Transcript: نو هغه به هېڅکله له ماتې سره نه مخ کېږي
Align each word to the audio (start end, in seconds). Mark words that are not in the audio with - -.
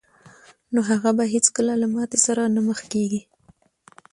نو 0.73 0.79
هغه 0.89 1.09
به 1.17 1.23
هېڅکله 1.33 1.73
له 1.81 1.87
ماتې 1.93 2.19
سره 2.25 2.41
نه 2.55 2.61
مخ 2.67 2.79
کېږي 2.91 3.21